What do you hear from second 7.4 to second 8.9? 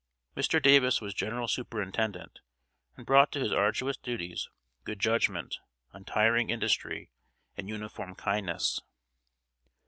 and uniform kindness.